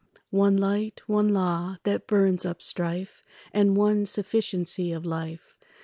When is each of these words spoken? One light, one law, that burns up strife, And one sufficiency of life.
One 0.31 0.57
light, 0.57 1.03
one 1.05 1.29
law, 1.29 1.77
that 1.83 2.07
burns 2.07 2.43
up 2.43 2.59
strife, 2.63 3.21
And 3.53 3.77
one 3.77 4.07
sufficiency 4.07 4.91
of 4.91 5.05
life. 5.05 5.55